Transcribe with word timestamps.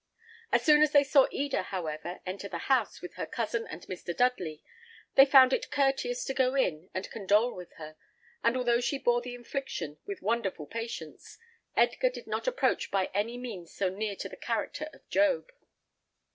As 0.51 0.63
soon 0.65 0.81
as 0.81 0.93
they 0.93 1.03
saw 1.03 1.27
Eda, 1.29 1.61
however, 1.61 2.21
enter 2.25 2.49
the 2.49 2.57
house 2.73 3.03
with 3.03 3.13
her 3.17 3.27
cousin 3.27 3.67
and 3.67 3.85
Mr. 3.85 4.17
Dudley, 4.17 4.63
they 5.13 5.27
found 5.27 5.53
it 5.53 5.69
courteous 5.69 6.25
to 6.25 6.33
go 6.33 6.55
in 6.55 6.89
and 6.91 7.07
condole 7.11 7.53
with 7.55 7.73
her; 7.73 7.97
and 8.43 8.57
although 8.57 8.81
she 8.81 8.97
bore 8.97 9.21
the 9.21 9.35
infliction 9.35 9.99
with 10.07 10.23
wonderful 10.23 10.65
patience, 10.65 11.37
Edgar 11.77 12.09
did 12.09 12.25
not 12.25 12.47
approach 12.47 12.89
by 12.89 13.11
any 13.13 13.37
means 13.37 13.75
so 13.75 13.89
near 13.89 14.15
to 14.15 14.27
the 14.27 14.35
character 14.37 14.89
of 14.91 15.07
Job. 15.07 15.51